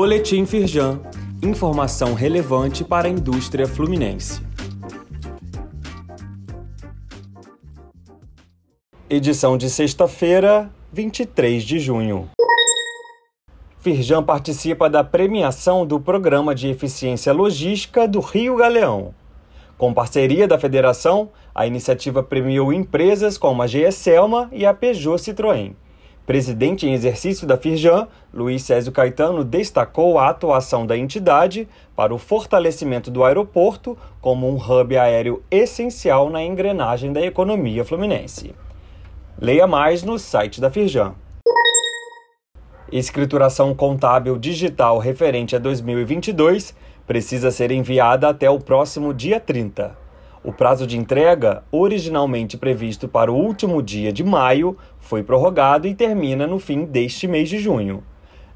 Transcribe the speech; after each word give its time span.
Boletim 0.00 0.46
Firjan. 0.46 1.00
Informação 1.42 2.14
relevante 2.14 2.84
para 2.84 3.08
a 3.08 3.10
indústria 3.10 3.66
fluminense. 3.66 4.40
Edição 9.10 9.58
de 9.58 9.68
sexta-feira, 9.68 10.70
23 10.92 11.64
de 11.64 11.80
junho. 11.80 12.30
Firjan 13.80 14.22
participa 14.22 14.88
da 14.88 15.02
premiação 15.02 15.84
do 15.84 15.98
Programa 15.98 16.54
de 16.54 16.68
Eficiência 16.68 17.32
Logística 17.32 18.06
do 18.06 18.20
Rio 18.20 18.54
Galeão. 18.54 19.12
Com 19.76 19.92
parceria 19.92 20.46
da 20.46 20.60
federação, 20.60 21.30
a 21.52 21.66
iniciativa 21.66 22.22
premiou 22.22 22.72
empresas 22.72 23.36
como 23.36 23.62
a 23.62 23.66
GE 23.66 23.90
Selma 23.90 24.48
e 24.52 24.64
a 24.64 24.72
Peugeot 24.72 25.18
Citroën. 25.18 25.74
Presidente 26.28 26.86
em 26.86 26.92
exercício 26.92 27.46
da 27.46 27.56
Firjan, 27.56 28.06
Luiz 28.34 28.62
Césio 28.62 28.92
Caetano 28.92 29.42
destacou 29.42 30.18
a 30.18 30.28
atuação 30.28 30.86
da 30.86 30.94
entidade 30.94 31.66
para 31.96 32.14
o 32.14 32.18
fortalecimento 32.18 33.10
do 33.10 33.24
aeroporto 33.24 33.96
como 34.20 34.46
um 34.46 34.56
hub 34.56 34.94
aéreo 34.94 35.42
essencial 35.50 36.28
na 36.28 36.44
engrenagem 36.44 37.14
da 37.14 37.22
economia 37.22 37.82
fluminense. 37.82 38.54
Leia 39.40 39.66
mais 39.66 40.02
no 40.02 40.18
site 40.18 40.60
da 40.60 40.70
Firjan. 40.70 41.14
Escrituração 42.92 43.74
contábil 43.74 44.36
digital 44.36 44.98
referente 44.98 45.56
a 45.56 45.58
2022 45.58 46.74
precisa 47.06 47.50
ser 47.50 47.70
enviada 47.70 48.28
até 48.28 48.50
o 48.50 48.60
próximo 48.60 49.14
dia 49.14 49.40
30. 49.40 50.07
O 50.48 50.52
prazo 50.52 50.86
de 50.86 50.96
entrega, 50.96 51.62
originalmente 51.70 52.56
previsto 52.56 53.06
para 53.06 53.30
o 53.30 53.36
último 53.36 53.82
dia 53.82 54.10
de 54.10 54.24
maio, 54.24 54.78
foi 54.98 55.22
prorrogado 55.22 55.86
e 55.86 55.94
termina 55.94 56.46
no 56.46 56.58
fim 56.58 56.86
deste 56.86 57.28
mês 57.28 57.50
de 57.50 57.58
junho. 57.58 58.02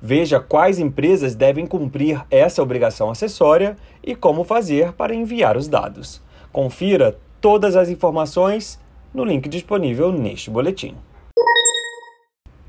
Veja 0.00 0.40
quais 0.40 0.78
empresas 0.78 1.34
devem 1.34 1.66
cumprir 1.66 2.24
essa 2.30 2.62
obrigação 2.62 3.10
acessória 3.10 3.76
e 4.02 4.14
como 4.14 4.42
fazer 4.42 4.94
para 4.94 5.14
enviar 5.14 5.54
os 5.54 5.68
dados. 5.68 6.22
Confira 6.50 7.18
todas 7.42 7.76
as 7.76 7.90
informações 7.90 8.80
no 9.12 9.22
link 9.22 9.46
disponível 9.46 10.10
neste 10.10 10.48
boletim. 10.48 10.94